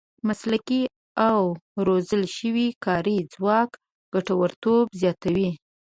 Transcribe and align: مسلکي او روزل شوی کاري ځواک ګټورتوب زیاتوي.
مسلکي 0.27 0.81
او 1.27 1.41
روزل 1.87 2.23
شوی 2.37 2.67
کاري 2.85 3.17
ځواک 3.33 3.69
ګټورتوب 4.13 4.85
زیاتوي. 5.01 5.49